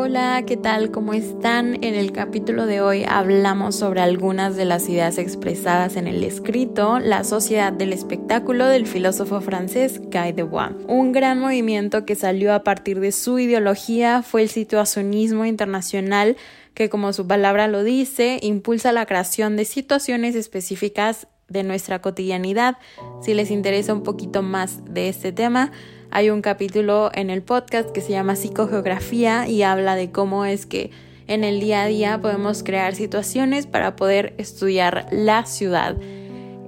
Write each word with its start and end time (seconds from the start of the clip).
Hola, 0.00 0.44
¿qué 0.46 0.56
tal? 0.56 0.92
¿Cómo 0.92 1.12
están? 1.12 1.82
En 1.82 1.96
el 1.96 2.12
capítulo 2.12 2.66
de 2.66 2.80
hoy 2.80 3.04
hablamos 3.04 3.74
sobre 3.74 4.00
algunas 4.00 4.54
de 4.54 4.64
las 4.64 4.88
ideas 4.88 5.18
expresadas 5.18 5.96
en 5.96 6.06
el 6.06 6.22
escrito 6.22 7.00
La 7.00 7.24
sociedad 7.24 7.72
del 7.72 7.92
espectáculo 7.92 8.68
del 8.68 8.86
filósofo 8.86 9.40
francés 9.40 10.00
Guy 10.00 10.30
Debord. 10.32 10.88
Un 10.88 11.10
gran 11.10 11.40
movimiento 11.40 12.06
que 12.06 12.14
salió 12.14 12.54
a 12.54 12.62
partir 12.62 13.00
de 13.00 13.10
su 13.10 13.40
ideología 13.40 14.22
fue 14.22 14.42
el 14.42 14.48
situacionismo 14.48 15.44
internacional 15.44 16.36
que, 16.74 16.88
como 16.88 17.12
su 17.12 17.26
palabra 17.26 17.66
lo 17.66 17.82
dice, 17.82 18.38
impulsa 18.40 18.92
la 18.92 19.04
creación 19.04 19.56
de 19.56 19.64
situaciones 19.64 20.36
específicas 20.36 21.26
de 21.48 21.64
nuestra 21.64 22.00
cotidianidad. 22.00 22.76
Si 23.20 23.34
les 23.34 23.50
interesa 23.50 23.94
un 23.94 24.04
poquito 24.04 24.42
más 24.42 24.84
de 24.84 25.08
este 25.08 25.32
tema, 25.32 25.72
hay 26.10 26.30
un 26.30 26.40
capítulo 26.40 27.10
en 27.14 27.30
el 27.30 27.42
podcast 27.42 27.90
que 27.90 28.00
se 28.00 28.12
llama 28.12 28.36
Psicogeografía 28.36 29.46
y 29.46 29.62
habla 29.62 29.94
de 29.94 30.10
cómo 30.10 30.44
es 30.44 30.64
que 30.64 30.90
en 31.26 31.44
el 31.44 31.60
día 31.60 31.82
a 31.82 31.86
día 31.86 32.20
podemos 32.20 32.62
crear 32.62 32.94
situaciones 32.94 33.66
para 33.66 33.94
poder 33.94 34.34
estudiar 34.38 35.06
la 35.10 35.44
ciudad. 35.44 35.96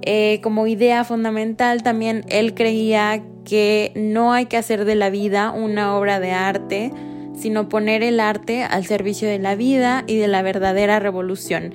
Eh, 0.03 0.39
como 0.43 0.67
idea 0.67 1.03
fundamental 1.03 1.81
también 1.81 2.23
él 2.29 2.53
creía 2.53 3.23
que 3.43 3.91
no 3.95 4.33
hay 4.33 4.45
que 4.45 4.57
hacer 4.57 4.85
de 4.85 4.95
la 4.95 5.09
vida 5.09 5.51
una 5.51 5.95
obra 5.95 6.19
de 6.19 6.31
arte, 6.31 6.91
sino 7.35 7.69
poner 7.69 8.03
el 8.03 8.19
arte 8.19 8.63
al 8.63 8.85
servicio 8.85 9.27
de 9.27 9.39
la 9.39 9.55
vida 9.55 10.03
y 10.05 10.17
de 10.17 10.27
la 10.27 10.43
verdadera 10.43 10.99
revolución. 10.99 11.73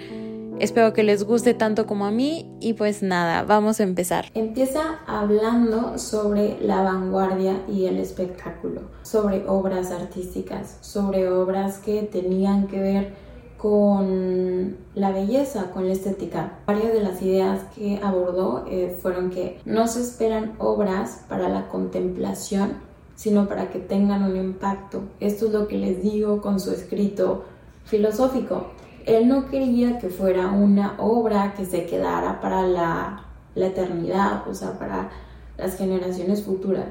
Espero 0.58 0.94
que 0.94 1.02
les 1.02 1.22
guste 1.22 1.52
tanto 1.52 1.86
como 1.86 2.06
a 2.06 2.10
mí 2.10 2.50
y 2.60 2.72
pues 2.72 3.02
nada, 3.02 3.42
vamos 3.42 3.78
a 3.78 3.82
empezar. 3.82 4.26
Empieza 4.32 5.00
hablando 5.06 5.98
sobre 5.98 6.58
la 6.62 6.80
vanguardia 6.80 7.60
y 7.68 7.84
el 7.84 7.98
espectáculo, 7.98 8.80
sobre 9.02 9.46
obras 9.46 9.90
artísticas, 9.90 10.78
sobre 10.80 11.28
obras 11.28 11.76
que 11.78 12.02
tenían 12.02 12.68
que 12.68 12.80
ver 12.80 13.14
con 13.58 14.78
la 14.94 15.10
belleza, 15.10 15.70
con 15.72 15.86
la 15.86 15.92
estética. 15.92 16.58
Varias 16.66 16.94
de 16.94 17.02
las 17.02 17.20
ideas 17.20 17.64
que 17.74 18.00
abordó 18.02 18.64
eh, 18.66 18.96
fueron 19.02 19.28
que 19.28 19.60
no 19.66 19.86
se 19.86 20.00
esperan 20.00 20.54
obras 20.58 21.24
para 21.28 21.50
la 21.50 21.68
contemplación, 21.68 22.78
sino 23.14 23.46
para 23.46 23.68
que 23.68 23.78
tengan 23.78 24.22
un 24.22 24.36
impacto. 24.36 25.02
Esto 25.20 25.46
es 25.46 25.52
lo 25.52 25.68
que 25.68 25.76
les 25.76 26.02
digo 26.02 26.40
con 26.40 26.60
su 26.60 26.70
escrito 26.72 27.44
filosófico 27.84 28.68
él 29.06 29.28
no 29.28 29.48
quería 29.48 29.98
que 29.98 30.08
fuera 30.08 30.50
una 30.50 30.96
obra 30.98 31.54
que 31.56 31.64
se 31.64 31.86
quedara 31.86 32.40
para 32.40 32.66
la, 32.66 33.22
eternidad, 33.54 34.46
o 34.48 34.54
sea, 34.54 34.78
para 34.78 35.08
las 35.56 35.78
generaciones 35.78 36.42
futuras. 36.42 36.86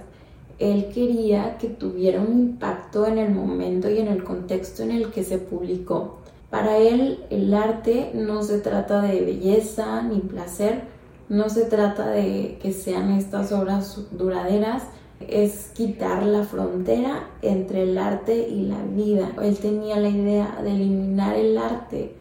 Él 0.57 0.89
quería 0.93 1.57
que 1.57 1.67
tuviera 1.67 2.21
un 2.21 2.31
impacto 2.31 3.05
en 3.05 3.17
el 3.17 3.31
momento 3.31 3.89
y 3.89 3.99
en 3.99 4.07
el 4.07 4.23
contexto 4.23 4.81
en 4.81 4.91
el 4.91 5.11
que 5.11 5.23
se 5.23 5.37
publicó. 5.37 6.21
Para 6.49 6.77
él 6.77 7.19
el 7.29 7.53
arte 7.53 8.11
no 8.13 8.41
se 8.41 8.59
trata 8.59 9.01
de 9.01 9.19
belleza 9.21 10.01
ni 10.01 10.21
placer, 10.21 10.83
no 11.27 11.49
se 11.49 11.65
trata 11.65 12.07
de 12.09 12.57
que 12.61 12.71
sean 12.71 13.11
estas 13.11 13.51
obras 13.51 13.99
duraderas, 14.11 14.83
es 15.19 15.71
quitar 15.73 16.23
la 16.23 16.43
frontera 16.43 17.29
entre 17.41 17.83
el 17.83 17.97
arte 17.97 18.47
y 18.49 18.63
la 18.63 18.81
vida. 18.83 19.31
Él 19.41 19.57
tenía 19.57 19.97
la 19.97 20.09
idea 20.09 20.59
de 20.61 20.71
eliminar 20.71 21.35
el 21.35 21.57
arte, 21.57 22.15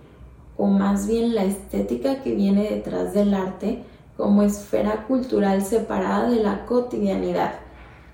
o 0.56 0.66
más 0.66 1.06
bien 1.06 1.34
la 1.34 1.44
estética 1.44 2.22
que 2.22 2.34
viene 2.34 2.70
detrás 2.70 3.14
del 3.14 3.34
arte, 3.34 3.82
como 4.16 4.42
esfera 4.42 5.06
cultural 5.08 5.62
separada 5.62 6.30
de 6.30 6.42
la 6.42 6.66
cotidianidad. 6.66 7.54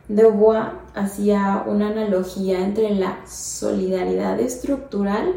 Dubois 0.08 0.64
hacía 0.94 1.64
una 1.66 1.88
analogía 1.88 2.64
entre 2.64 2.94
la 2.94 3.18
solidaridad 3.26 4.40
estructural 4.40 5.34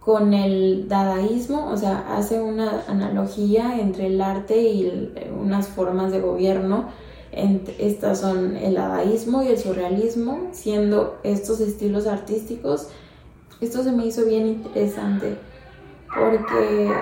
con 0.00 0.32
el 0.32 0.88
dadaísmo, 0.88 1.68
o 1.70 1.76
sea, 1.76 2.16
hace 2.16 2.40
una 2.40 2.82
analogía 2.88 3.78
entre 3.78 4.06
el 4.06 4.20
arte 4.20 4.62
y 4.62 5.12
unas 5.38 5.68
formas 5.68 6.10
de 6.10 6.20
gobierno 6.20 6.86
estas 7.32 8.20
son 8.20 8.56
el 8.56 8.74
dadaísmo 8.74 9.42
y 9.42 9.48
el 9.48 9.58
surrealismo, 9.58 10.48
siendo 10.52 11.18
estos 11.22 11.60
estilos 11.60 12.06
artísticos. 12.06 12.88
Esto 13.60 13.82
se 13.82 13.92
me 13.92 14.06
hizo 14.06 14.24
bien 14.24 14.46
interesante 14.46 15.36
porque 16.14 16.92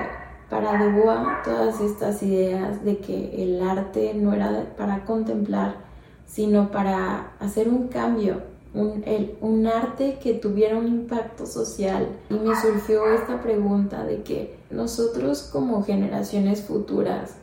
para 0.50 0.83
Dubois 0.83 1.43
todas 1.44 1.81
estas 1.81 2.22
ideas 2.22 2.84
de 2.84 2.99
que 2.99 3.43
el 3.43 3.62
arte 3.62 4.15
no 4.15 4.33
era 4.33 4.75
para 4.77 5.05
contemplar, 5.05 5.77
sino 6.27 6.71
para 6.71 7.33
hacer 7.39 7.69
un 7.69 7.89
cambio, 7.89 8.43
un, 8.75 9.05
un 9.41 9.66
arte 9.66 10.19
que 10.22 10.34
tuviera 10.34 10.77
un 10.77 10.87
impacto 10.87 11.47
social. 11.47 12.09
Y 12.31 12.34
me 12.34 12.55
surgió 12.56 13.06
esta 13.12 13.43
pregunta 13.43 14.05
de 14.05 14.22
que 14.22 14.59
nosotros 14.71 15.43
como 15.53 15.83
generaciones 15.83 16.62
futuras, 16.62 17.38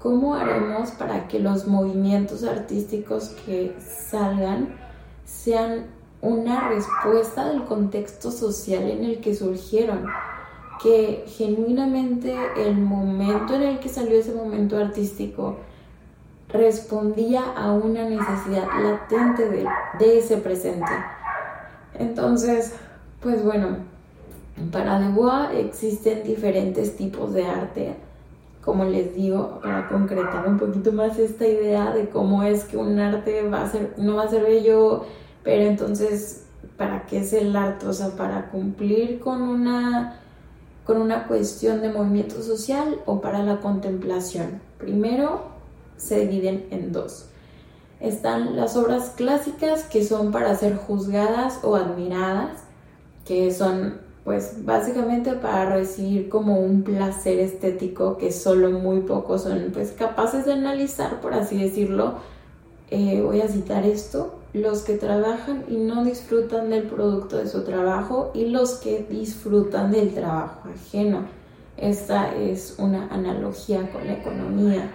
¿Cómo 0.00 0.34
haremos 0.34 0.92
para 0.92 1.28
que 1.28 1.38
los 1.38 1.66
movimientos 1.66 2.42
artísticos 2.42 3.36
que 3.44 3.76
salgan 3.78 4.74
sean 5.26 5.88
una 6.22 6.70
respuesta 6.70 7.50
del 7.50 7.64
contexto 7.64 8.30
social 8.30 8.84
en 8.84 9.04
el 9.04 9.20
que 9.20 9.34
surgieron? 9.34 10.06
Que 10.82 11.26
genuinamente 11.26 12.34
el 12.56 12.78
momento 12.78 13.54
en 13.54 13.62
el 13.62 13.78
que 13.78 13.90
salió 13.90 14.18
ese 14.18 14.32
momento 14.32 14.78
artístico 14.78 15.58
respondía 16.48 17.42
a 17.54 17.70
una 17.72 18.08
necesidad 18.08 18.68
latente 18.82 19.50
de, 19.50 20.18
ese 20.18 20.38
presente. 20.38 20.92
Entonces, 21.98 22.72
pues 23.20 23.44
bueno, 23.44 23.76
para 24.72 24.98
Debois 24.98 25.50
existen 25.52 26.22
diferentes 26.22 26.96
tipos 26.96 27.34
de 27.34 27.44
arte 27.44 28.09
como 28.64 28.84
les 28.84 29.14
digo, 29.14 29.60
para 29.62 29.88
concretar 29.88 30.46
un 30.46 30.58
poquito 30.58 30.92
más 30.92 31.18
esta 31.18 31.46
idea 31.46 31.92
de 31.92 32.08
cómo 32.10 32.42
es 32.42 32.64
que 32.64 32.76
un 32.76 32.98
arte 32.98 33.48
va 33.48 33.62
a 33.62 33.70
ser, 33.70 33.94
no 33.96 34.16
va 34.16 34.24
a 34.24 34.28
ser 34.28 34.42
bello, 34.42 35.04
pero 35.42 35.62
entonces, 35.64 36.44
¿para 36.76 37.06
qué 37.06 37.18
es 37.20 37.32
el 37.32 37.56
arte? 37.56 37.86
O 37.86 37.92
sea, 37.92 38.10
para 38.16 38.50
cumplir 38.50 39.18
con 39.20 39.40
una, 39.40 40.20
con 40.84 41.00
una 41.00 41.26
cuestión 41.26 41.80
de 41.80 41.90
movimiento 41.90 42.42
social 42.42 42.98
o 43.06 43.20
para 43.20 43.42
la 43.42 43.60
contemplación. 43.60 44.60
Primero, 44.78 45.42
se 45.96 46.26
dividen 46.26 46.66
en 46.70 46.92
dos. 46.92 47.26
Están 47.98 48.56
las 48.56 48.76
obras 48.76 49.10
clásicas 49.16 49.84
que 49.84 50.04
son 50.04 50.32
para 50.32 50.54
ser 50.54 50.76
juzgadas 50.76 51.60
o 51.62 51.76
admiradas, 51.76 52.62
que 53.24 53.52
son 53.52 54.00
pues 54.24 54.64
básicamente 54.64 55.32
para 55.32 55.76
recibir 55.76 56.28
como 56.28 56.60
un 56.60 56.82
placer 56.82 57.38
estético 57.38 58.18
que 58.18 58.32
solo 58.32 58.70
muy 58.70 59.00
pocos 59.00 59.42
son 59.42 59.70
pues 59.72 59.92
capaces 59.92 60.44
de 60.44 60.52
analizar, 60.52 61.20
por 61.20 61.34
así 61.34 61.58
decirlo. 61.58 62.14
Eh, 62.90 63.22
voy 63.22 63.40
a 63.40 63.48
citar 63.48 63.86
esto, 63.86 64.34
los 64.52 64.82
que 64.82 64.96
trabajan 64.96 65.64
y 65.68 65.76
no 65.76 66.04
disfrutan 66.04 66.70
del 66.70 66.84
producto 66.84 67.38
de 67.38 67.48
su 67.48 67.62
trabajo 67.62 68.32
y 68.34 68.46
los 68.46 68.74
que 68.74 69.06
disfrutan 69.08 69.92
del 69.92 70.12
trabajo 70.12 70.68
ajeno. 70.68 71.24
Esta 71.76 72.34
es 72.34 72.74
una 72.78 73.06
analogía 73.08 73.90
con 73.90 74.06
la 74.06 74.14
economía. 74.14 74.90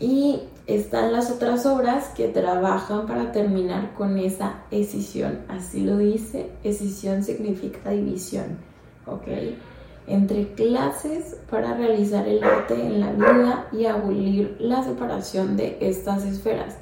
Y 0.00 0.40
están 0.66 1.12
las 1.12 1.30
otras 1.30 1.66
obras 1.66 2.08
que 2.16 2.28
trabajan 2.28 3.06
para 3.06 3.32
terminar 3.32 3.94
con 3.94 4.18
esa 4.18 4.62
escisión. 4.70 5.40
Así 5.48 5.80
lo 5.80 5.98
dice, 5.98 6.50
escisión 6.62 7.22
significa 7.22 7.90
división, 7.90 8.58
¿ok? 9.06 9.28
Entre 10.06 10.54
clases 10.54 11.36
para 11.50 11.74
realizar 11.74 12.26
el 12.26 12.42
arte 12.42 12.74
en 12.74 13.00
la 13.00 13.12
vida 13.12 13.68
y 13.72 13.86
abolir 13.86 14.56
la 14.58 14.82
separación 14.84 15.56
de 15.56 15.76
estas 15.80 16.24
esferas. 16.24 16.76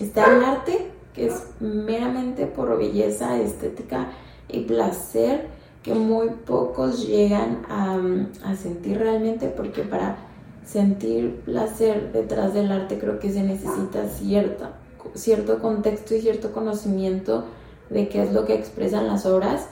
Está 0.00 0.34
el 0.34 0.44
arte, 0.44 0.90
que 1.12 1.26
es 1.26 1.46
meramente 1.60 2.46
por 2.46 2.78
belleza 2.78 3.38
estética 3.38 4.08
y 4.48 4.60
placer, 4.60 5.48
que 5.82 5.94
muy 5.94 6.28
pocos 6.46 7.06
llegan 7.06 7.62
a, 7.68 7.98
a 8.44 8.56
sentir 8.56 8.98
realmente, 8.98 9.48
porque 9.48 9.82
para 9.82 10.31
sentir 10.64 11.40
placer 11.44 12.12
detrás 12.12 12.54
del 12.54 12.70
arte 12.70 12.98
creo 12.98 13.18
que 13.18 13.30
se 13.32 13.42
necesita 13.42 14.08
cierta, 14.08 14.72
cierto 15.14 15.60
contexto 15.60 16.14
y 16.14 16.20
cierto 16.20 16.52
conocimiento 16.52 17.44
de 17.90 18.08
qué 18.08 18.22
es 18.22 18.32
lo 18.32 18.44
que 18.44 18.54
expresan 18.54 19.06
las 19.06 19.26
obras. 19.26 19.66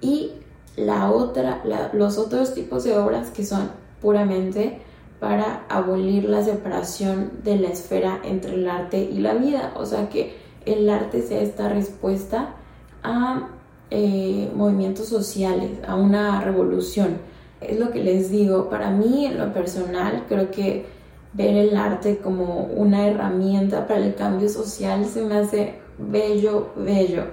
Y 0.00 0.32
la 0.76 1.10
otra, 1.10 1.62
los 1.92 2.18
otros 2.18 2.54
tipos 2.54 2.84
de 2.84 2.96
obras 2.96 3.30
que 3.30 3.44
son 3.44 3.70
puramente 4.00 4.80
para 5.20 5.64
abolir 5.68 6.24
la 6.24 6.44
separación 6.44 7.32
de 7.42 7.56
la 7.56 7.68
esfera 7.68 8.20
entre 8.22 8.54
el 8.54 8.68
arte 8.68 9.02
y 9.02 9.18
la 9.18 9.34
vida, 9.34 9.72
o 9.76 9.86
sea 9.86 10.10
que 10.10 10.36
el 10.66 10.88
arte 10.90 11.22
sea 11.22 11.40
esta 11.40 11.70
respuesta 11.70 12.54
a 13.02 13.48
eh, 13.90 14.50
movimientos 14.54 15.08
sociales, 15.08 15.70
a 15.86 15.94
una 15.94 16.42
revolución 16.42 17.18
es 17.60 17.78
lo 17.78 17.90
que 17.90 18.02
les 18.02 18.30
digo, 18.30 18.68
para 18.68 18.90
mí 18.90 19.26
en 19.26 19.38
lo 19.38 19.52
personal 19.52 20.24
creo 20.28 20.50
que 20.50 20.86
ver 21.32 21.54
el 21.56 21.76
arte 21.76 22.18
como 22.18 22.64
una 22.64 23.06
herramienta 23.06 23.86
para 23.86 24.00
el 24.00 24.14
cambio 24.14 24.48
social 24.48 25.04
se 25.04 25.22
me 25.22 25.36
hace 25.36 25.74
bello, 25.98 26.68
bello. 26.76 27.24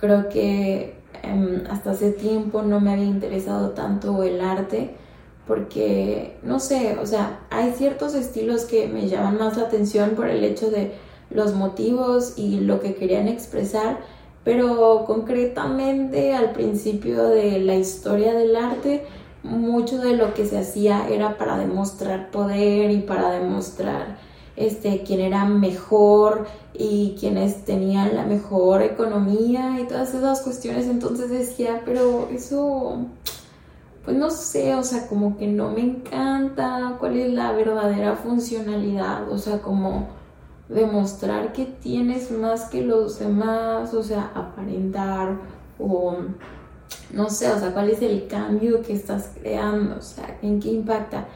Creo 0.00 0.28
que 0.28 0.94
em, 1.22 1.64
hasta 1.70 1.92
hace 1.92 2.12
tiempo 2.12 2.62
no 2.62 2.80
me 2.80 2.92
había 2.92 3.04
interesado 3.04 3.70
tanto 3.70 4.22
el 4.22 4.40
arte 4.40 4.94
porque, 5.46 6.36
no 6.42 6.58
sé, 6.58 6.96
o 7.00 7.06
sea, 7.06 7.40
hay 7.50 7.72
ciertos 7.72 8.14
estilos 8.14 8.64
que 8.64 8.86
me 8.88 9.08
llaman 9.08 9.38
más 9.38 9.56
la 9.56 9.64
atención 9.64 10.10
por 10.10 10.28
el 10.28 10.42
hecho 10.42 10.70
de 10.70 10.92
los 11.30 11.54
motivos 11.54 12.34
y 12.36 12.60
lo 12.60 12.80
que 12.80 12.94
querían 12.94 13.28
expresar, 13.28 13.98
pero 14.42 15.04
concretamente 15.06 16.34
al 16.34 16.52
principio 16.52 17.24
de 17.28 17.58
la 17.60 17.74
historia 17.74 18.32
del 18.32 18.56
arte, 18.56 19.04
mucho 19.44 19.98
de 19.98 20.16
lo 20.16 20.34
que 20.34 20.46
se 20.46 20.58
hacía 20.58 21.06
era 21.08 21.36
para 21.36 21.58
demostrar 21.58 22.30
poder 22.30 22.90
y 22.90 23.02
para 23.02 23.30
demostrar 23.30 24.18
este, 24.56 25.02
quién 25.02 25.20
era 25.20 25.44
mejor 25.44 26.46
y 26.72 27.14
quienes 27.18 27.64
tenían 27.64 28.16
la 28.16 28.24
mejor 28.24 28.82
economía 28.82 29.78
y 29.80 29.86
todas 29.86 30.14
esas 30.14 30.40
cuestiones. 30.40 30.86
Entonces 30.86 31.30
decía, 31.30 31.82
pero 31.84 32.28
eso, 32.32 33.06
pues 34.04 34.16
no 34.16 34.30
sé, 34.30 34.74
o 34.74 34.82
sea, 34.82 35.06
como 35.08 35.36
que 35.36 35.46
no 35.46 35.70
me 35.70 35.82
encanta 35.82 36.96
cuál 36.98 37.16
es 37.16 37.32
la 37.32 37.52
verdadera 37.52 38.16
funcionalidad, 38.16 39.30
o 39.30 39.38
sea, 39.38 39.60
como 39.60 40.08
demostrar 40.68 41.52
que 41.52 41.66
tienes 41.66 42.30
más 42.30 42.70
que 42.70 42.80
los 42.80 43.18
demás, 43.18 43.92
o 43.92 44.02
sea, 44.02 44.32
aparentar 44.34 45.36
o 45.78 46.16
no 47.14 47.30
sé, 47.30 47.50
o 47.50 47.58
sea, 47.58 47.72
cuál 47.72 47.90
es 47.90 48.02
el 48.02 48.26
cambio 48.26 48.82
que 48.82 48.92
estás 48.92 49.32
creando, 49.40 49.96
o 49.98 50.02
sea, 50.02 50.38
en 50.42 50.60
qué 50.60 50.70
impacta. 50.70 51.26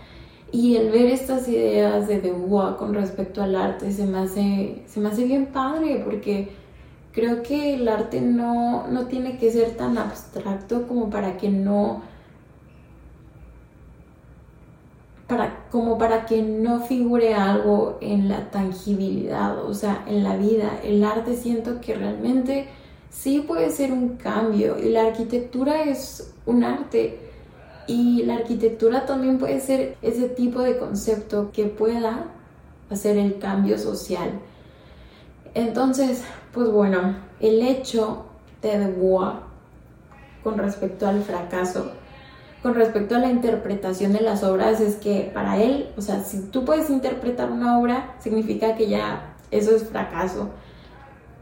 Y 0.51 0.77
el 0.77 0.91
ver 0.91 1.07
estas 1.07 1.47
ideas 1.49 2.09
de 2.09 2.21
Debois 2.21 2.77
con 2.77 2.95
respecto 2.95 3.43
al 3.43 3.55
arte 3.55 3.93
se 3.93 4.07
me 4.07 4.19
hace, 4.19 4.83
se 4.87 5.01
me 5.01 5.09
hace 5.11 5.25
bien 5.25 5.47
padre 5.47 6.03
porque 6.05 6.51
creo 7.13 7.43
que 7.43 7.75
el 7.75 7.89
arte 7.89 8.21
no, 8.21 8.87
no 8.89 9.07
tiene 9.07 9.37
que 9.39 9.51
ser 9.51 9.77
tan 9.77 9.99
abstracto 9.99 10.87
como 10.87 11.11
para 11.11 11.37
que 11.37 11.51
no 11.51 12.03
para, 15.27 15.67
como 15.71 15.99
para 15.99 16.25
que 16.25 16.41
no 16.43 16.81
figure 16.81 17.35
algo 17.35 17.99
en 18.01 18.29
la 18.29 18.51
tangibilidad, 18.51 19.63
o 19.63 19.75
sea, 19.75 20.03
en 20.09 20.25
la 20.25 20.37
vida. 20.37 20.81
El 20.83 21.05
arte 21.05 21.37
siento 21.37 21.83
que 21.83 21.95
realmente 21.95 22.69
sí 23.11 23.45
puede 23.47 23.71
ser 23.71 23.93
un 23.93 24.17
cambio 24.17 24.79
y 24.79 24.91
la 24.91 25.07
arquitectura 25.07 25.83
es 25.83 26.33
un 26.47 26.65
arte 26.65 27.19
y 27.87 28.23
la 28.25 28.35
arquitectura 28.35 29.07
también 29.07 29.39
puede 29.39 29.61
ser 29.61 29.97
ese 30.03 30.29
tipo 30.29 30.61
de 30.61 30.79
concepto 30.79 31.51
que 31.53 31.65
pueda 31.65 32.27
hacer 32.91 33.17
el 33.17 33.39
cambio 33.39 33.79
social. 33.79 34.39
Entonces, 35.55 36.23
pues 36.53 36.71
bueno, 36.71 37.17
el 37.41 37.63
hecho 37.63 38.27
de 38.63 38.79
Debois 38.79 39.37
con 40.45 40.59
respecto 40.59 41.07
al 41.07 41.23
fracaso, 41.23 41.93
con 42.63 42.75
respecto 42.75 43.17
a 43.17 43.19
la 43.19 43.31
interpretación 43.31 44.13
de 44.13 44.21
las 44.21 44.43
obras, 44.45 44.81
es 44.81 44.97
que 44.97 45.31
para 45.33 45.59
él, 45.59 45.91
o 45.97 46.03
sea, 46.03 46.23
si 46.25 46.43
tú 46.43 46.65
puedes 46.65 46.91
interpretar 46.91 47.51
una 47.51 47.79
obra, 47.79 48.17
significa 48.19 48.75
que 48.75 48.89
ya 48.89 49.35
eso 49.51 49.75
es 49.75 49.85
fracaso. 49.85 50.51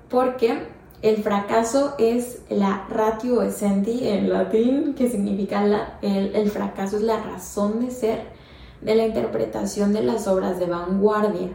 Porque 0.08 0.75
el 1.02 1.22
fracaso 1.22 1.94
es 1.98 2.40
la 2.48 2.86
ratio 2.88 3.42
essendi 3.42 4.08
en 4.08 4.30
latín, 4.30 4.94
que 4.94 5.08
significa 5.08 5.64
el, 6.02 6.34
el 6.34 6.50
fracaso 6.50 6.96
es 6.96 7.02
la 7.02 7.22
razón 7.22 7.84
de 7.84 7.90
ser 7.90 8.36
de 8.80 8.94
la 8.94 9.06
interpretación 9.06 9.92
de 9.92 10.02
las 10.02 10.26
obras 10.26 10.58
de 10.58 10.66
vanguardia. 10.66 11.50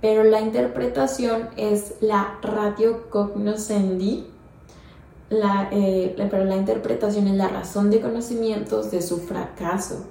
Pero 0.00 0.24
la 0.24 0.40
interpretación 0.40 1.48
es 1.56 1.94
la 2.00 2.38
ratio 2.42 3.10
cognoscendi, 3.10 4.26
la, 5.28 5.68
eh, 5.70 6.16
pero 6.30 6.44
la 6.44 6.56
interpretación 6.56 7.28
es 7.28 7.34
la 7.34 7.48
razón 7.48 7.90
de 7.90 8.00
conocimientos 8.00 8.90
de 8.90 9.02
su 9.02 9.18
fracaso. 9.18 10.06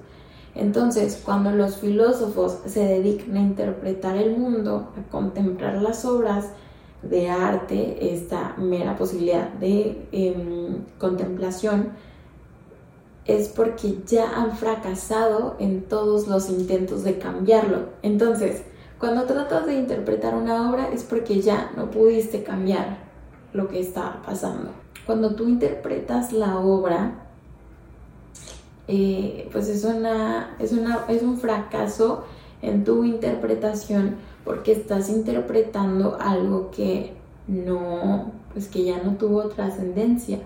Entonces, 0.54 1.20
cuando 1.24 1.50
los 1.50 1.76
filósofos 1.76 2.58
se 2.66 2.84
dedican 2.84 3.36
a 3.36 3.40
interpretar 3.40 4.16
el 4.16 4.36
mundo, 4.36 4.88
a 4.96 5.10
contemplar 5.10 5.80
las 5.82 6.04
obras, 6.04 6.46
de 7.02 7.30
arte, 7.30 8.12
esta 8.14 8.54
mera 8.58 8.96
posibilidad 8.96 9.48
de 9.54 10.06
em, 10.12 10.84
contemplación, 10.98 11.92
es 13.24 13.48
porque 13.48 13.98
ya 14.06 14.36
han 14.36 14.56
fracasado 14.56 15.56
en 15.58 15.82
todos 15.82 16.26
los 16.26 16.50
intentos 16.50 17.04
de 17.04 17.18
cambiarlo. 17.18 17.90
Entonces, 18.02 18.62
cuando 18.98 19.24
tratas 19.24 19.66
de 19.66 19.74
interpretar 19.74 20.34
una 20.34 20.70
obra 20.70 20.88
es 20.92 21.04
porque 21.04 21.40
ya 21.40 21.70
no 21.76 21.90
pudiste 21.90 22.42
cambiar 22.42 22.98
lo 23.52 23.68
que 23.68 23.80
está 23.80 24.20
pasando. 24.24 24.70
Cuando 25.06 25.34
tú 25.34 25.48
interpretas 25.48 26.32
la 26.32 26.58
obra, 26.58 27.28
eh, 28.88 29.48
pues 29.52 29.68
es, 29.68 29.84
una, 29.84 30.56
es, 30.58 30.72
es 31.08 31.22
un 31.22 31.38
fracaso 31.38 32.24
en 32.62 32.84
tu 32.84 33.04
interpretación 33.04 34.16
porque 34.50 34.72
estás 34.72 35.08
interpretando 35.10 36.18
algo 36.20 36.72
que 36.72 37.12
no, 37.46 38.32
pues 38.52 38.66
que 38.66 38.82
ya 38.82 39.00
no 39.00 39.12
tuvo 39.12 39.44
trascendencia. 39.44 40.40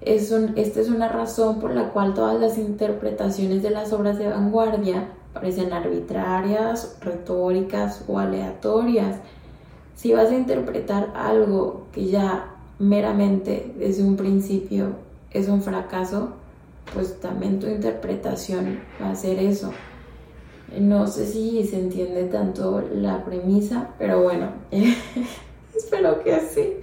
Es 0.00 0.32
esta 0.32 0.80
es 0.80 0.88
una 0.88 1.08
razón 1.08 1.60
por 1.60 1.74
la 1.74 1.90
cual 1.90 2.14
todas 2.14 2.40
las 2.40 2.56
interpretaciones 2.56 3.62
de 3.62 3.68
las 3.68 3.92
obras 3.92 4.16
de 4.16 4.28
vanguardia 4.28 5.10
parecen 5.34 5.74
arbitrarias, 5.74 6.96
retóricas 7.02 8.02
o 8.08 8.18
aleatorias. 8.18 9.18
Si 9.94 10.14
vas 10.14 10.30
a 10.30 10.36
interpretar 10.36 11.12
algo 11.14 11.88
que 11.92 12.06
ya 12.06 12.56
meramente 12.78 13.74
desde 13.78 14.04
un 14.04 14.16
principio 14.16 14.86
es 15.32 15.50
un 15.50 15.60
fracaso, 15.60 16.30
pues 16.94 17.20
también 17.20 17.60
tu 17.60 17.66
interpretación 17.66 18.80
va 19.02 19.10
a 19.10 19.14
ser 19.14 19.38
eso. 19.38 19.70
No 20.80 21.06
sé 21.06 21.26
si 21.26 21.64
se 21.64 21.78
entiende 21.78 22.24
tanto 22.24 22.82
la 22.92 23.24
premisa, 23.24 23.90
pero 23.98 24.22
bueno, 24.22 24.48
espero 25.76 26.22
que 26.22 26.40
sí. 26.40 26.74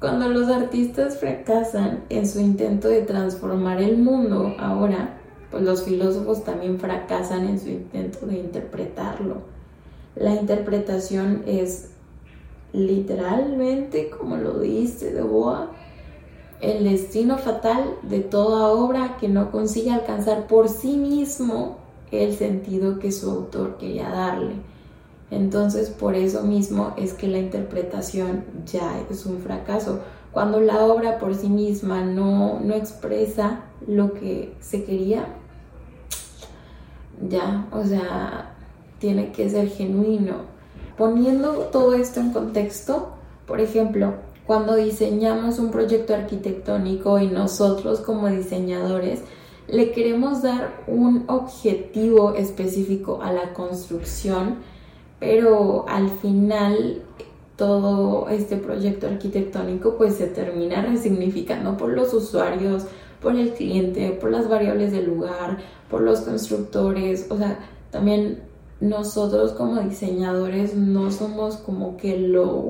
Cuando 0.00 0.28
los 0.28 0.48
artistas 0.48 1.18
fracasan 1.18 2.04
en 2.08 2.26
su 2.26 2.40
intento 2.40 2.88
de 2.88 3.02
transformar 3.02 3.80
el 3.80 3.98
mundo 3.98 4.54
ahora, 4.58 5.18
pues 5.50 5.62
los 5.62 5.84
filósofos 5.84 6.42
también 6.42 6.80
fracasan 6.80 7.46
en 7.46 7.60
su 7.60 7.68
intento 7.68 8.26
de 8.26 8.38
interpretarlo. 8.38 9.42
La 10.16 10.34
interpretación 10.34 11.42
es 11.46 11.90
literalmente, 12.72 14.10
como 14.10 14.36
lo 14.36 14.58
dice 14.58 15.12
De 15.12 15.22
Boa, 15.22 15.70
el 16.60 16.84
destino 16.84 17.38
fatal 17.38 17.96
de 18.02 18.20
toda 18.20 18.68
obra 18.68 19.16
que 19.20 19.28
no 19.28 19.50
consigue 19.50 19.90
alcanzar 19.90 20.46
por 20.46 20.68
sí 20.68 20.96
mismo 20.96 21.81
el 22.12 22.36
sentido 22.36 22.98
que 22.98 23.10
su 23.10 23.30
autor 23.30 23.78
quería 23.78 24.08
darle. 24.10 24.54
Entonces, 25.30 25.88
por 25.88 26.14
eso 26.14 26.42
mismo 26.42 26.92
es 26.98 27.14
que 27.14 27.26
la 27.26 27.38
interpretación 27.38 28.44
ya 28.66 29.00
es 29.10 29.24
un 29.24 29.38
fracaso. 29.38 30.00
Cuando 30.30 30.60
la 30.60 30.84
obra 30.84 31.18
por 31.18 31.34
sí 31.34 31.48
misma 31.48 32.04
no, 32.04 32.60
no 32.60 32.74
expresa 32.74 33.62
lo 33.86 34.12
que 34.12 34.54
se 34.60 34.84
quería, 34.84 35.26
ya, 37.28 37.66
o 37.72 37.84
sea, 37.84 38.54
tiene 38.98 39.32
que 39.32 39.48
ser 39.48 39.68
genuino. 39.68 40.52
Poniendo 40.98 41.52
todo 41.72 41.94
esto 41.94 42.20
en 42.20 42.32
contexto, 42.32 43.14
por 43.46 43.60
ejemplo, 43.60 44.14
cuando 44.46 44.76
diseñamos 44.76 45.58
un 45.58 45.70
proyecto 45.70 46.14
arquitectónico 46.14 47.18
y 47.18 47.28
nosotros 47.28 48.00
como 48.00 48.28
diseñadores 48.28 49.22
le 49.72 49.90
queremos 49.90 50.42
dar 50.42 50.84
un 50.86 51.24
objetivo 51.28 52.34
específico 52.34 53.20
a 53.22 53.32
la 53.32 53.54
construcción, 53.54 54.56
pero 55.18 55.86
al 55.88 56.10
final 56.10 57.00
todo 57.56 58.28
este 58.28 58.58
proyecto 58.58 59.06
arquitectónico 59.06 59.96
pues 59.96 60.16
se 60.16 60.26
termina 60.26 60.82
resignificando 60.82 61.78
por 61.78 61.88
los 61.88 62.12
usuarios, 62.12 62.84
por 63.22 63.34
el 63.34 63.54
cliente, 63.54 64.10
por 64.10 64.30
las 64.30 64.46
variables 64.46 64.92
del 64.92 65.06
lugar, 65.06 65.58
por 65.88 66.02
los 66.02 66.20
constructores, 66.20 67.26
o 67.30 67.38
sea, 67.38 67.58
también 67.90 68.42
nosotros 68.80 69.52
como 69.52 69.80
diseñadores 69.80 70.74
no 70.74 71.10
somos 71.10 71.56
como 71.56 71.96
que 71.96 72.18
lo 72.18 72.62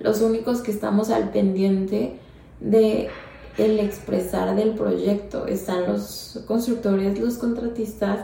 los 0.00 0.22
únicos 0.22 0.62
que 0.62 0.70
estamos 0.70 1.10
al 1.10 1.32
pendiente 1.32 2.18
de 2.60 3.10
el 3.58 3.80
expresar 3.80 4.54
del 4.56 4.70
proyecto. 4.70 5.46
Están 5.46 5.86
los 5.86 6.42
constructores, 6.46 7.18
los 7.18 7.38
contratistas 7.38 8.20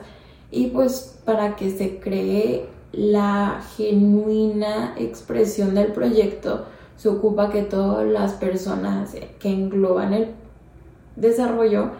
y 0.50 0.68
pues 0.68 1.18
para 1.24 1.56
que 1.56 1.70
se 1.70 1.98
cree 1.98 2.66
la 2.92 3.60
genuina 3.76 4.94
expresión 4.96 5.74
del 5.74 5.92
proyecto 5.92 6.66
se 6.96 7.08
ocupa 7.08 7.50
que 7.50 7.62
todas 7.62 8.06
las 8.06 8.34
personas 8.34 9.16
que 9.40 9.48
engloban 9.48 10.14
el 10.14 10.28
desarrollo 11.16 11.90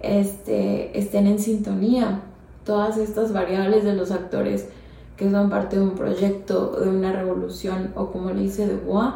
este, 0.00 0.98
estén 0.98 1.26
en 1.26 1.38
sintonía. 1.38 2.20
Todas 2.64 2.98
estas 2.98 3.32
variables 3.32 3.84
de 3.84 3.94
los 3.94 4.10
actores 4.10 4.68
que 5.16 5.30
son 5.30 5.48
parte 5.48 5.76
de 5.76 5.82
un 5.82 5.94
proyecto, 5.94 6.72
de 6.72 6.88
una 6.88 7.12
revolución 7.12 7.92
o 7.96 8.10
como 8.10 8.30
le 8.30 8.42
dice 8.42 8.68
Dubois, 8.68 9.14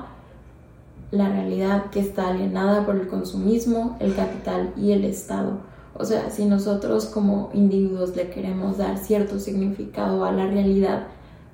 la 1.10 1.28
realidad 1.28 1.90
que 1.90 2.00
está 2.00 2.28
alienada 2.28 2.86
por 2.86 2.96
el 2.96 3.08
consumismo, 3.08 3.96
el 4.00 4.14
capital 4.14 4.72
y 4.76 4.92
el 4.92 5.04
Estado. 5.04 5.58
O 5.94 6.04
sea, 6.04 6.30
si 6.30 6.44
nosotros 6.44 7.06
como 7.06 7.50
individuos 7.52 8.16
le 8.16 8.30
queremos 8.30 8.78
dar 8.78 8.98
cierto 8.98 9.38
significado 9.38 10.24
a 10.24 10.32
la 10.32 10.46
realidad, 10.46 11.08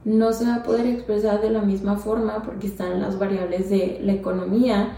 no 0.04 0.32
se 0.32 0.44
va 0.44 0.56
a 0.56 0.62
poder 0.62 0.86
expresar 0.86 1.40
de 1.40 1.50
la 1.50 1.62
misma 1.62 1.96
forma 1.96 2.42
porque 2.44 2.68
están 2.68 3.00
las 3.00 3.18
variables 3.18 3.70
de 3.70 3.98
la 4.02 4.12
economía 4.12 4.92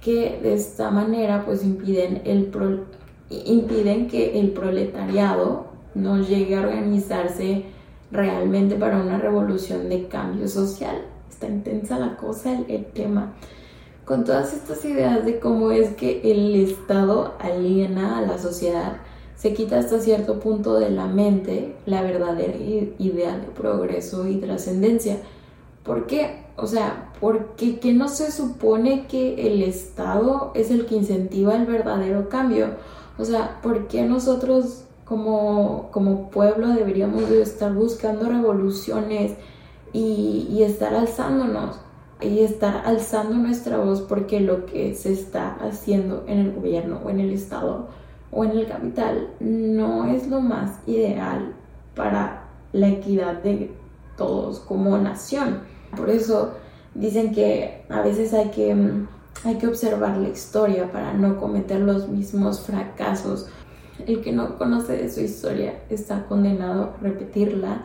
que 0.00 0.38
de 0.42 0.54
esta 0.54 0.90
manera 0.90 1.44
pues 1.44 1.64
impiden, 1.64 2.22
el 2.24 2.50
impiden 3.30 4.06
que 4.08 4.38
el 4.38 4.52
proletariado 4.52 5.66
no 5.94 6.22
llegue 6.22 6.56
a 6.56 6.60
organizarse 6.60 7.64
realmente 8.10 8.76
para 8.76 8.98
una 8.98 9.18
revolución 9.18 9.88
de 9.88 10.06
cambio 10.08 10.46
social. 10.48 11.02
Está 11.28 11.48
intensa 11.48 11.98
la 11.98 12.16
cosa, 12.16 12.58
el, 12.68 12.86
tema. 12.86 13.32
Con 14.04 14.24
todas 14.24 14.52
estas 14.52 14.84
ideas 14.84 15.24
de 15.24 15.38
cómo 15.38 15.70
es 15.70 15.94
que 15.94 16.20
el 16.30 16.54
Estado 16.56 17.34
aliena 17.38 18.18
a 18.18 18.20
la 18.20 18.36
sociedad, 18.36 18.98
se 19.34 19.54
quita 19.54 19.78
hasta 19.78 19.98
cierto 19.98 20.40
punto 20.40 20.78
de 20.78 20.90
la 20.90 21.06
mente 21.06 21.74
la 21.86 22.02
verdadera 22.02 22.56
idea 22.98 23.38
de 23.38 23.46
progreso 23.46 24.28
y 24.28 24.36
trascendencia. 24.36 25.18
¿Por 25.82 26.06
qué? 26.06 26.44
O 26.56 26.66
sea, 26.66 27.12
porque 27.18 27.80
que 27.80 27.94
no 27.94 28.08
se 28.08 28.30
supone 28.30 29.06
que 29.06 29.46
el 29.46 29.62
Estado 29.62 30.52
es 30.54 30.70
el 30.70 30.84
que 30.84 30.96
incentiva 30.96 31.56
el 31.56 31.64
verdadero 31.64 32.28
cambio. 32.28 32.68
O 33.18 33.24
sea, 33.24 33.58
¿por 33.62 33.88
qué 33.88 34.02
nosotros 34.02 34.84
como, 35.06 35.88
como 35.92 36.30
pueblo 36.30 36.68
deberíamos 36.68 37.30
de 37.30 37.40
estar 37.40 37.72
buscando 37.72 38.28
revoluciones 38.28 39.32
y 39.94 40.62
estar 40.62 40.94
alzándonos? 40.94 41.83
Y 42.20 42.40
estar 42.40 42.82
alzando 42.86 43.34
nuestra 43.34 43.78
voz 43.78 44.00
porque 44.00 44.40
lo 44.40 44.66
que 44.66 44.94
se 44.94 45.12
está 45.12 45.56
haciendo 45.60 46.24
en 46.26 46.38
el 46.38 46.52
gobierno 46.52 47.00
o 47.04 47.10
en 47.10 47.20
el 47.20 47.32
Estado 47.32 47.88
o 48.30 48.44
en 48.44 48.52
el 48.52 48.66
capital 48.66 49.28
no 49.40 50.06
es 50.06 50.28
lo 50.28 50.40
más 50.40 50.78
ideal 50.86 51.54
para 51.94 52.44
la 52.72 52.88
equidad 52.88 53.42
de 53.42 53.70
todos 54.16 54.60
como 54.60 54.96
nación. 54.98 55.60
Por 55.96 56.10
eso 56.10 56.54
dicen 56.94 57.32
que 57.32 57.84
a 57.88 58.00
veces 58.00 58.32
hay 58.34 58.50
que, 58.50 58.76
hay 59.44 59.58
que 59.58 59.66
observar 59.66 60.16
la 60.16 60.28
historia 60.28 60.90
para 60.90 61.12
no 61.12 61.38
cometer 61.38 61.80
los 61.80 62.08
mismos 62.08 62.60
fracasos. 62.60 63.48
El 64.06 64.22
que 64.22 64.32
no 64.32 64.58
conoce 64.58 64.96
de 64.96 65.10
su 65.10 65.20
historia 65.20 65.82
está 65.88 66.26
condenado 66.26 66.94
a 66.98 67.02
repetirla 67.02 67.84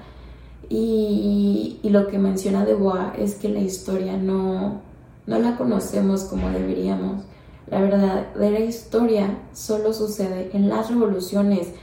y, 0.67 1.79
lo 1.83 2.07
que 2.07 2.19
menciona 2.19 2.65
de 2.65 2.75
Bois 2.75 3.13
es 3.17 3.35
que 3.35 3.49
la 3.49 3.59
historia 3.59 4.17
no, 4.17 4.81
no 5.25 5.39
la 5.39 5.57
conocemos 5.57 6.23
como 6.23 6.49
deberíamos. 6.49 7.23
La 7.67 7.81
verdadera 7.81 8.59
historia 8.59 9.39
solo 9.53 9.93
sucede 9.93 10.51
en 10.53 10.69
las 10.69 10.89
revoluciones, 10.89 11.73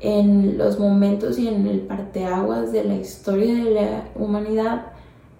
en 0.00 0.58
los 0.58 0.78
momentos 0.78 1.38
y 1.38 1.48
en 1.48 1.66
el 1.66 1.80
parteaguas 1.80 2.72
de 2.72 2.84
la 2.84 2.96
historia 2.96 3.54
de 3.54 3.70
la 3.70 4.04
humanidad, 4.14 4.86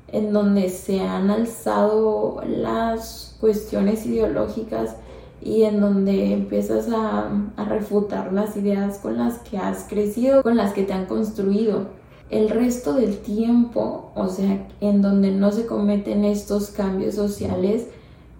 en 0.08 0.32
donde 0.32 0.68
se 0.70 1.00
han 1.00 1.30
alzado 1.30 2.40
las 2.46 3.36
cuestiones 3.40 4.06
ideológicas 4.06 4.96
y 5.42 5.64
en 5.64 5.80
donde 5.80 6.32
empiezas 6.32 6.88
a, 6.88 7.30
a 7.56 7.64
refutar 7.64 8.32
las 8.32 8.56
ideas 8.56 8.98
con 8.98 9.18
las 9.18 9.38
que 9.40 9.58
has 9.58 9.84
crecido, 9.88 10.42
con 10.42 10.56
las 10.56 10.72
que 10.72 10.84
te 10.84 10.92
han 10.92 11.06
construido 11.06 11.88
el 12.30 12.48
resto 12.50 12.94
del 12.94 13.18
tiempo, 13.18 14.10
o 14.14 14.28
sea, 14.28 14.66
en 14.80 15.02
donde 15.02 15.30
no 15.30 15.52
se 15.52 15.66
cometen 15.66 16.24
estos 16.24 16.70
cambios 16.70 17.14
sociales, 17.14 17.86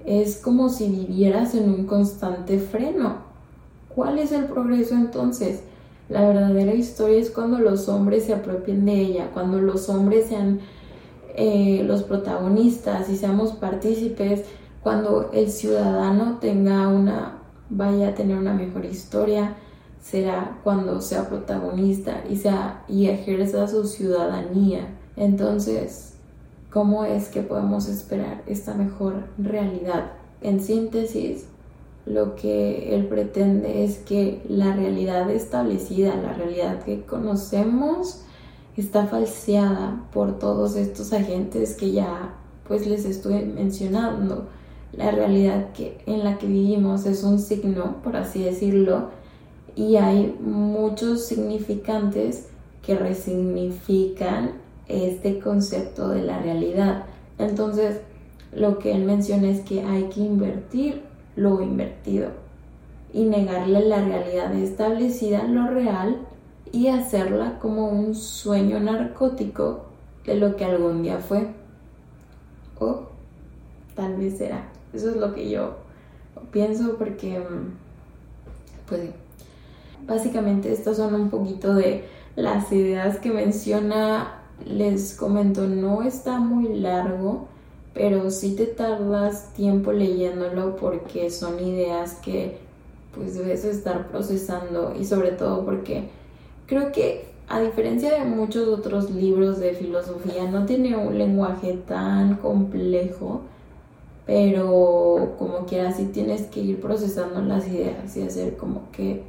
es 0.04 0.38
como 0.38 0.68
si 0.68 0.88
vivieras 0.88 1.54
en 1.54 1.68
un 1.68 1.86
constante 1.86 2.58
freno. 2.58 3.18
¿Cuál 3.94 4.18
es 4.18 4.32
el 4.32 4.44
progreso 4.44 4.94
entonces? 4.94 5.62
La 6.08 6.26
verdadera 6.26 6.74
historia 6.74 7.18
es 7.18 7.30
cuando 7.30 7.58
los 7.58 7.88
hombres 7.88 8.24
se 8.24 8.34
apropien 8.34 8.84
de 8.84 9.00
ella, 9.00 9.30
cuando 9.32 9.60
los 9.60 9.88
hombres 9.88 10.28
sean 10.28 10.60
eh, 11.34 11.82
los 11.84 12.02
protagonistas 12.02 13.08
y 13.08 13.16
seamos 13.16 13.52
partícipes, 13.52 14.44
cuando 14.82 15.30
el 15.32 15.50
ciudadano 15.50 16.38
tenga 16.40 16.86
una, 16.88 17.38
vaya 17.70 18.08
a 18.08 18.14
tener 18.14 18.38
una 18.38 18.54
mejor 18.54 18.84
historia, 18.84 19.56
será 20.08 20.58
cuando 20.62 21.00
sea 21.00 21.28
protagonista 21.28 22.22
y, 22.30 22.36
sea, 22.36 22.84
y 22.88 23.08
ejerza 23.08 23.66
su 23.66 23.84
ciudadanía. 23.86 24.86
Entonces, 25.16 26.14
¿cómo 26.70 27.04
es 27.04 27.28
que 27.28 27.42
podemos 27.42 27.88
esperar 27.88 28.42
esta 28.46 28.74
mejor 28.74 29.24
realidad? 29.36 30.12
En 30.42 30.60
síntesis, 30.60 31.46
lo 32.04 32.36
que 32.36 32.94
él 32.94 33.06
pretende 33.06 33.82
es 33.82 33.98
que 33.98 34.42
la 34.48 34.76
realidad 34.76 35.28
establecida, 35.30 36.14
la 36.14 36.34
realidad 36.34 36.84
que 36.84 37.04
conocemos, 37.04 38.20
está 38.76 39.06
falseada 39.06 40.04
por 40.12 40.38
todos 40.38 40.76
estos 40.76 41.12
agentes 41.12 41.74
que 41.74 41.90
ya 41.90 42.34
pues 42.68 42.86
les 42.86 43.04
estoy 43.06 43.44
mencionando. 43.44 44.46
La 44.92 45.10
realidad 45.10 45.72
que, 45.72 45.98
en 46.06 46.22
la 46.22 46.38
que 46.38 46.46
vivimos 46.46 47.06
es 47.06 47.24
un 47.24 47.40
signo, 47.40 47.96
por 48.04 48.16
así 48.16 48.44
decirlo, 48.44 49.10
y 49.76 49.96
hay 49.96 50.34
muchos 50.40 51.26
significantes 51.26 52.48
que 52.82 52.96
resignifican 52.96 54.52
este 54.88 55.38
concepto 55.38 56.08
de 56.08 56.22
la 56.22 56.38
realidad. 56.38 57.04
Entonces, 57.38 58.00
lo 58.52 58.78
que 58.78 58.92
él 58.92 59.04
menciona 59.04 59.50
es 59.50 59.60
que 59.60 59.82
hay 59.82 60.04
que 60.04 60.20
invertir 60.20 61.02
lo 61.36 61.60
invertido 61.60 62.30
y 63.12 63.24
negarle 63.24 63.84
la 63.86 64.02
realidad 64.02 64.54
establecida 64.54 65.44
lo 65.44 65.68
real 65.68 66.26
y 66.72 66.88
hacerla 66.88 67.58
como 67.58 67.88
un 67.88 68.14
sueño 68.14 68.80
narcótico 68.80 69.84
de 70.24 70.36
lo 70.36 70.56
que 70.56 70.64
algún 70.64 71.02
día 71.02 71.18
fue. 71.18 71.48
O 72.78 73.02
tal 73.94 74.16
vez 74.16 74.38
será. 74.38 74.68
Eso 74.94 75.10
es 75.10 75.16
lo 75.16 75.34
que 75.34 75.50
yo 75.50 75.76
pienso 76.50 76.96
porque, 76.96 77.38
mm, 77.38 77.72
pues 78.88 79.10
Básicamente 80.06 80.72
estas 80.72 80.96
son 80.96 81.14
un 81.14 81.30
poquito 81.30 81.74
de 81.74 82.04
las 82.36 82.70
ideas 82.72 83.18
que 83.18 83.30
menciona. 83.30 84.42
Les 84.64 85.14
comento, 85.14 85.66
no 85.66 86.02
está 86.02 86.38
muy 86.38 86.78
largo, 86.78 87.46
pero 87.92 88.30
sí 88.30 88.54
te 88.54 88.66
tardas 88.66 89.52
tiempo 89.52 89.92
leyéndolo 89.92 90.76
porque 90.76 91.30
son 91.30 91.62
ideas 91.62 92.14
que 92.14 92.58
pues 93.14 93.34
debes 93.34 93.64
estar 93.64 94.08
procesando 94.08 94.94
y 94.98 95.04
sobre 95.04 95.32
todo 95.32 95.64
porque 95.64 96.08
creo 96.66 96.92
que 96.92 97.26
a 97.48 97.60
diferencia 97.60 98.12
de 98.12 98.24
muchos 98.24 98.68
otros 98.68 99.10
libros 99.10 99.58
de 99.58 99.72
filosofía 99.74 100.50
no 100.50 100.66
tiene 100.66 100.96
un 100.96 101.16
lenguaje 101.16 101.78
tan 101.86 102.36
complejo 102.36 103.42
pero 104.26 105.36
como 105.38 105.64
quiera 105.66 105.92
sí 105.92 106.10
tienes 106.12 106.42
que 106.42 106.60
ir 106.60 106.80
procesando 106.80 107.40
las 107.40 107.66
ideas 107.68 108.16
y 108.16 108.22
hacer 108.22 108.56
como 108.56 108.90
que 108.90 109.22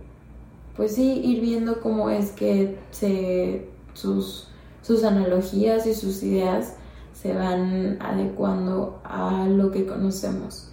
pues 0.77 0.93
sí, 0.93 1.22
ir 1.24 1.41
viendo 1.41 1.81
cómo 1.81 2.10
es 2.12 2.31
que 2.31 2.77
se, 2.91 3.67
sus, 3.93 4.48
sus 4.84 5.03
analogías 5.03 5.88
y 5.88 5.96
sus 5.96 6.22
ideas 6.22 6.75
se 7.19 7.34
van 7.34 7.98
adecuando 8.00 9.01
a 9.03 9.48
lo 9.50 9.72
que 9.72 9.88
conocemos. 9.88 10.69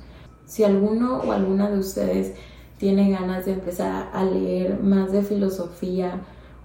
Si 0.46 0.62
alguno 0.62 1.22
o 1.22 1.32
alguna 1.32 1.70
de 1.70 1.78
ustedes 1.78 2.34
tiene 2.78 3.10
ganas 3.10 3.46
de 3.46 3.54
empezar 3.54 4.10
a 4.12 4.24
leer 4.24 4.78
más 4.82 5.10
de 5.10 5.22
filosofía 5.22 6.20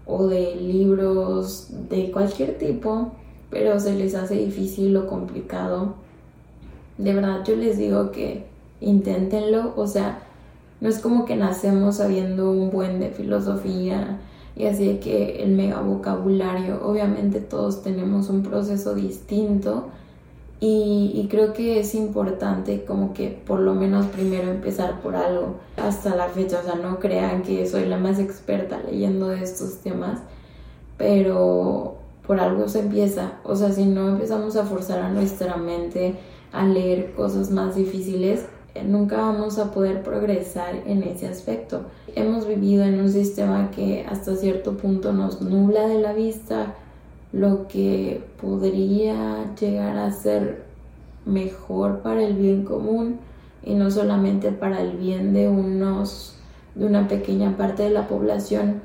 o 0.05 0.27
de 0.27 0.55
libros 0.55 1.67
de 1.89 2.11
cualquier 2.11 2.57
tipo, 2.57 3.13
pero 3.49 3.79
se 3.79 3.95
les 3.95 4.15
hace 4.15 4.35
difícil 4.35 4.97
o 4.97 5.07
complicado, 5.07 5.95
de 6.97 7.13
verdad 7.13 7.45
yo 7.45 7.55
les 7.55 7.77
digo 7.77 8.11
que 8.11 8.45
inténtenlo, 8.81 9.73
o 9.77 9.87
sea, 9.87 10.23
no 10.81 10.89
es 10.89 10.99
como 10.99 11.25
que 11.25 11.35
nacemos 11.35 11.97
sabiendo 11.97 12.51
un 12.51 12.69
buen 12.69 12.99
de 12.99 13.09
filosofía 13.09 14.19
y 14.55 14.65
así 14.65 14.85
de 14.85 14.99
que 14.99 15.43
el 15.43 15.55
mega 15.55 15.81
vocabulario, 15.81 16.81
obviamente 16.85 17.39
todos 17.39 17.81
tenemos 17.81 18.29
un 18.29 18.43
proceso 18.43 18.95
distinto 18.95 19.87
y, 20.61 21.27
creo 21.31 21.53
que 21.53 21.79
es 21.79 21.95
importante 21.95 22.83
como 22.83 23.13
que 23.13 23.29
por 23.29 23.61
lo 23.61 23.75
menos 23.75 24.07
primero 24.07 24.51
empezar 24.51 24.99
por 24.99 25.15
algo. 25.15 25.55
Hasta 25.77 26.15
la 26.15 26.27
fecha, 26.27 26.59
o 26.59 26.63
sea, 26.63 26.75
no 26.75 26.99
crean 26.99 27.43
que 27.43 27.65
soy 27.65 27.85
la 27.85 27.97
más 27.97 28.19
experta 28.19 28.81
leyendo 28.85 29.29
de 29.29 29.41
estos 29.41 29.77
temas, 29.77 30.19
pero 30.97 31.95
por 32.27 32.41
algo 32.41 32.67
se 32.67 32.81
empieza, 32.81 33.39
o 33.43 33.55
sea, 33.55 33.71
si 33.71 33.85
no 33.85 34.09
empezamos 34.09 34.57
a 34.57 34.65
forzar 34.65 34.99
a 34.99 35.09
nuestra 35.09 35.55
mente 35.55 36.15
a 36.51 36.65
leer 36.65 37.13
cosas 37.13 37.51
más 37.51 37.75
difíciles, 37.75 38.45
nunca 38.83 39.17
vamos 39.17 39.59
a 39.59 39.71
poder 39.71 40.03
progresar 40.03 40.75
en 40.85 41.03
ese 41.03 41.27
aspecto. 41.27 41.83
Hemos 42.15 42.47
vivido 42.47 42.83
en 42.83 42.99
un 42.99 43.09
sistema 43.09 43.71
que 43.71 44.05
hasta 44.09 44.35
cierto 44.35 44.77
punto 44.77 45.13
nos 45.13 45.41
nubla 45.41 45.87
de 45.87 45.99
la 45.99 46.13
vista 46.13 46.75
lo 47.31 47.67
que 47.67 48.23
podría 48.41 49.53
llegar 49.55 49.97
a 49.97 50.11
ser 50.11 50.63
mejor 51.25 51.99
para 51.99 52.23
el 52.23 52.33
bien 52.35 52.63
común, 52.63 53.19
y 53.63 53.73
no 53.75 53.91
solamente 53.91 54.51
para 54.51 54.81
el 54.81 54.97
bien 54.97 55.33
de 55.33 55.49
unos 55.49 56.35
de 56.75 56.85
una 56.85 57.07
pequeña 57.07 57.57
parte 57.57 57.83
de 57.83 57.89
la 57.89 58.07
población 58.07 58.81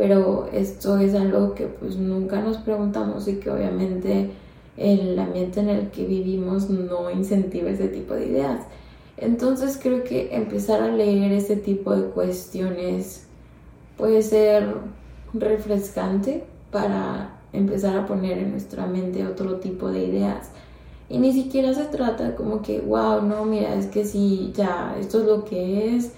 pero 0.00 0.48
esto 0.52 0.98
es 0.98 1.14
algo 1.14 1.54
que 1.54 1.66
pues 1.66 1.96
nunca 1.96 2.40
nos 2.40 2.56
preguntamos 2.56 3.28
y 3.28 3.34
que 3.36 3.50
obviamente 3.50 4.30
el 4.76 5.18
ambiente 5.18 5.60
en 5.60 5.68
el 5.68 5.90
que 5.90 6.06
vivimos 6.06 6.70
no 6.70 7.10
incentiva 7.10 7.68
ese 7.68 7.88
tipo 7.88 8.14
de 8.14 8.28
ideas. 8.28 8.62
Entonces 9.20 9.78
creo 9.80 10.02
que 10.02 10.34
empezar 10.34 10.82
a 10.82 10.88
leer 10.88 11.32
ese 11.32 11.56
tipo 11.56 11.94
de 11.94 12.08
cuestiones 12.10 13.26
puede 13.96 14.22
ser 14.22 14.76
refrescante 15.34 16.44
para 16.70 17.38
empezar 17.52 17.96
a 17.96 18.06
poner 18.06 18.38
en 18.38 18.52
nuestra 18.52 18.86
mente 18.86 19.26
otro 19.26 19.56
tipo 19.56 19.90
de 19.90 20.06
ideas. 20.06 20.50
Y 21.10 21.18
ni 21.18 21.32
siquiera 21.32 21.74
se 21.74 21.84
trata 21.86 22.34
como 22.34 22.62
que, 22.62 22.80
wow, 22.80 23.20
no, 23.20 23.44
mira, 23.44 23.74
es 23.74 23.86
que 23.86 24.04
sí, 24.04 24.52
ya, 24.54 24.96
esto 24.98 25.20
es 25.20 25.26
lo 25.26 25.44
que 25.44 25.96
es 25.96 26.12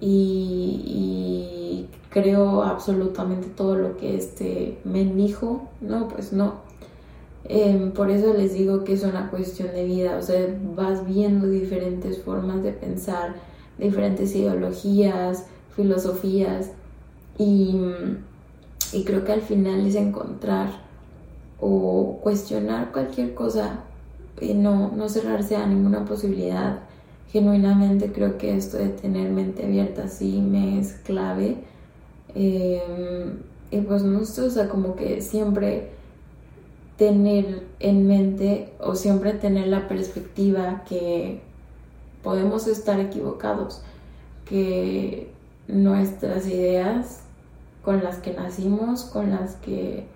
y, 0.00 1.86
creo 2.10 2.62
absolutamente 2.62 3.48
todo 3.48 3.76
lo 3.76 3.96
que 3.98 4.16
este 4.16 4.78
me 4.84 5.04
dijo. 5.04 5.68
No, 5.80 6.08
pues 6.08 6.32
no. 6.32 6.67
Em, 7.44 7.92
por 7.92 8.10
eso 8.10 8.34
les 8.34 8.52
digo 8.52 8.84
que 8.84 8.92
es 8.92 9.04
una 9.04 9.30
cuestión 9.30 9.68
de 9.72 9.84
vida, 9.84 10.16
o 10.18 10.22
sea, 10.22 10.46
vas 10.74 11.06
viendo 11.06 11.48
diferentes 11.48 12.18
formas 12.22 12.62
de 12.62 12.72
pensar, 12.72 13.34
diferentes 13.78 14.34
ideologías, 14.34 15.46
filosofías 15.74 16.70
y, 17.38 17.80
y 18.92 19.04
creo 19.04 19.24
que 19.24 19.32
al 19.32 19.40
final 19.40 19.86
es 19.86 19.94
encontrar 19.94 20.68
o 21.60 22.18
cuestionar 22.22 22.92
cualquier 22.92 23.34
cosa 23.34 23.84
y 24.40 24.54
no, 24.54 24.92
no 24.94 25.08
cerrarse 25.08 25.56
a 25.56 25.66
ninguna 25.66 26.04
posibilidad. 26.04 26.80
Genuinamente 27.30 28.12
creo 28.12 28.38
que 28.38 28.56
esto 28.56 28.78
de 28.78 28.88
tener 28.88 29.30
mente 29.30 29.64
abierta 29.64 30.08
sí 30.08 30.40
me 30.40 30.80
es 30.80 30.92
clave. 31.04 31.56
Em, 32.34 33.38
y 33.70 33.80
pues 33.80 34.02
no 34.02 34.24
sé, 34.24 34.42
o 34.42 34.50
sea, 34.50 34.68
como 34.68 34.96
que 34.96 35.20
siempre 35.20 35.97
tener 36.98 37.62
en 37.78 38.08
mente 38.08 38.72
o 38.80 38.96
siempre 38.96 39.32
tener 39.32 39.68
la 39.68 39.86
perspectiva 39.86 40.82
que 40.86 41.40
podemos 42.22 42.66
estar 42.66 42.98
equivocados, 42.98 43.82
que 44.44 45.30
nuestras 45.68 46.46
ideas 46.48 47.20
con 47.84 48.02
las 48.02 48.16
que 48.16 48.34
nacimos, 48.34 49.04
con 49.04 49.30
las 49.30 49.54
que 49.56 50.06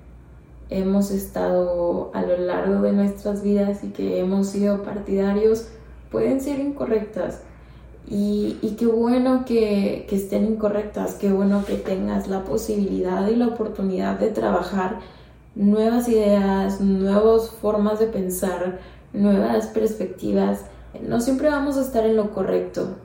hemos 0.71 1.12
estado 1.12 2.11
a 2.15 2.23
lo 2.23 2.37
largo 2.39 2.83
de 2.83 2.93
nuestras 2.93 3.43
vidas 3.43 3.85
y 3.85 3.89
que 3.91 4.19
hemos 4.19 4.49
sido 4.49 4.83
partidarios 4.83 5.69
pueden 6.11 6.41
ser 6.41 6.59
incorrectas. 6.59 7.43
Y, 8.09 8.75
qué 8.77 8.87
bueno 8.87 9.45
que, 9.47 10.07
que, 10.09 10.17
estén 10.17 10.45
incorrectas, 10.45 11.15
qué 11.15 11.31
bueno 11.31 11.65
que 11.65 11.77
tengas 11.77 12.27
la 12.27 12.43
posibilidad 12.43 13.29
y 13.29 13.37
la 13.37 13.47
oportunidad 13.47 14.19
de 14.19 14.29
trabajar 14.29 14.99
nuevas 15.54 16.09
ideas, 16.09 16.80
nuevas 16.80 17.50
formas 17.50 17.99
de 17.99 18.06
pensar, 18.06 18.80
nuevas 19.12 19.66
perspectivas. 19.68 20.61
No 21.06 21.21
siempre 21.21 21.49
vamos 21.49 21.76
a 21.76 21.82
estar 21.82 22.04
en 22.04 22.16
lo 22.16 22.30
correcto, 22.32 22.97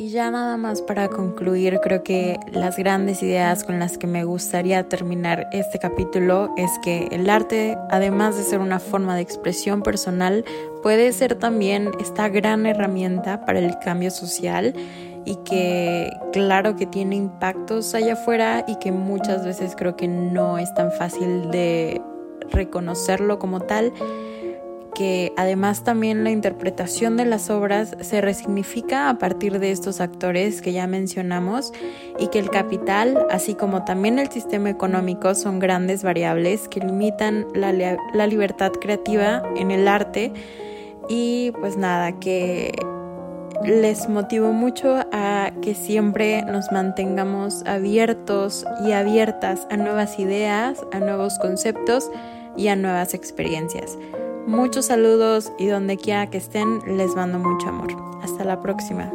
Y 0.00 0.10
ya 0.10 0.30
nada 0.30 0.56
más 0.56 0.80
para 0.80 1.08
concluir, 1.08 1.80
creo 1.82 2.04
que 2.04 2.38
las 2.52 2.76
grandes 2.76 3.20
ideas 3.20 3.64
con 3.64 3.80
las 3.80 3.98
que 3.98 4.06
me 4.06 4.22
gustaría 4.22 4.88
terminar 4.88 5.48
este 5.50 5.80
capítulo 5.80 6.54
es 6.56 6.70
que 6.84 7.08
el 7.10 7.28
arte, 7.28 7.76
además 7.90 8.36
de 8.36 8.44
ser 8.44 8.60
una 8.60 8.78
forma 8.78 9.16
de 9.16 9.22
expresión 9.22 9.82
personal, 9.82 10.44
puede 10.84 11.12
ser 11.12 11.34
también 11.34 11.90
esta 11.98 12.28
gran 12.28 12.64
herramienta 12.64 13.44
para 13.44 13.58
el 13.58 13.76
cambio 13.80 14.12
social 14.12 14.72
y 15.28 15.36
que 15.44 16.10
claro 16.32 16.74
que 16.74 16.86
tiene 16.86 17.14
impactos 17.14 17.94
allá 17.94 18.14
afuera 18.14 18.64
y 18.66 18.76
que 18.76 18.92
muchas 18.92 19.44
veces 19.44 19.74
creo 19.76 19.94
que 19.94 20.08
no 20.08 20.56
es 20.56 20.72
tan 20.72 20.90
fácil 20.90 21.50
de 21.50 22.00
reconocerlo 22.50 23.38
como 23.38 23.60
tal 23.60 23.92
que 24.94 25.32
además 25.36 25.84
también 25.84 26.24
la 26.24 26.30
interpretación 26.30 27.18
de 27.18 27.26
las 27.26 27.50
obras 27.50 27.94
se 28.00 28.22
resignifica 28.22 29.10
a 29.10 29.18
partir 29.18 29.60
de 29.60 29.70
estos 29.70 30.00
actores 30.00 30.62
que 30.62 30.72
ya 30.72 30.86
mencionamos 30.86 31.74
y 32.18 32.28
que 32.28 32.38
el 32.38 32.48
capital, 32.48 33.26
así 33.30 33.54
como 33.54 33.84
también 33.84 34.18
el 34.18 34.30
sistema 34.30 34.70
económico, 34.70 35.34
son 35.34 35.58
grandes 35.58 36.02
variables 36.02 36.68
que 36.68 36.80
limitan 36.80 37.46
la, 37.54 37.72
la 37.72 38.26
libertad 38.26 38.72
creativa 38.72 39.42
en 39.56 39.70
el 39.70 39.86
arte. 39.86 40.32
Y 41.08 41.52
pues 41.60 41.76
nada, 41.76 42.18
que 42.18 42.72
les 43.64 44.08
motivo 44.08 44.52
mucho 44.52 45.04
a 45.12 45.52
que 45.62 45.74
siempre 45.74 46.42
nos 46.42 46.70
mantengamos 46.72 47.64
abiertos 47.66 48.64
y 48.86 48.92
abiertas 48.92 49.66
a 49.70 49.76
nuevas 49.76 50.18
ideas, 50.18 50.84
a 50.92 51.00
nuevos 51.00 51.38
conceptos 51.38 52.10
y 52.56 52.68
a 52.68 52.76
nuevas 52.76 53.14
experiencias. 53.14 53.98
Muchos 54.46 54.86
saludos 54.86 55.52
y 55.58 55.66
donde 55.66 55.96
quiera 55.96 56.28
que 56.28 56.38
estén 56.38 56.96
les 56.96 57.14
mando 57.14 57.38
mucho 57.38 57.68
amor. 57.68 57.88
Hasta 58.22 58.44
la 58.44 58.60
próxima. 58.60 59.12